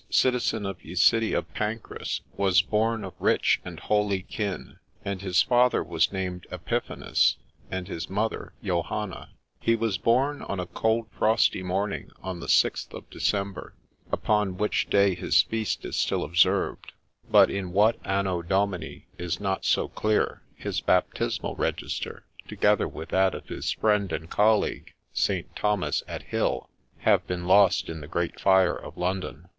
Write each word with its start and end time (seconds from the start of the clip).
cgtcijm 0.09 0.67
of 0.67 0.79
j>e 0.79 0.93
cgte1 0.93 1.35
of 1.37 1.53
^ancraeg, 1.53 2.21
bag 2.63 2.69
borne 2.71 3.03
of 3.03 3.13
rrrhe 3.19 3.59
ant) 3.63 3.81
Ijolne 3.81 4.25
kjjnnc. 4.27 4.77
3nti 5.05 5.21
hgg 5.21 5.45
fatter 5.47 5.83
toad 5.85 6.11
named 6.11 6.47
CFpiphanug, 6.49 7.35
<inD 7.71 7.87
hid 7.87 8.01
moDrr 8.09 9.27
HE 9.59 9.75
was 9.75 9.99
born 9.99 10.41
on 10.41 10.59
a 10.59 10.65
cold 10.65 11.05
frosty 11.15 11.61
morning, 11.61 12.09
on 12.23 12.39
the 12.39 12.47
6th 12.47 12.91
of 12.95 13.07
December, 13.11 13.75
(upon 14.11 14.57
which 14.57 14.89
day 14.89 15.13
his 15.13 15.43
feast 15.43 15.85
is 15.85 15.97
still 15.97 16.23
observed,) 16.23 16.93
but 17.29 17.51
in 17.51 17.71
what 17.71 17.99
anno 18.03 18.41
Domini 18.41 19.05
is 19.19 19.39
not 19.39 19.63
so 19.65 19.87
clear; 19.87 20.41
his 20.55 20.81
baptismal 20.81 21.55
register, 21.57 22.25
together 22.47 22.87
with 22.87 23.09
that 23.09 23.35
of 23.35 23.47
his 23.49 23.69
friend 23.73 24.11
and 24.11 24.31
colleague, 24.31 24.93
St. 25.13 25.55
Thomas 25.55 26.01
at 26.07 26.23
Hill, 26.23 26.71
having 26.97 27.27
been 27.27 27.47
* 27.47 27.47
lost 27.47 27.87
in 27.87 28.01
the 28.01 28.07
great 28.07 28.39
fire 28.39 28.73
of 28.75 28.97
London.' 28.97 29.47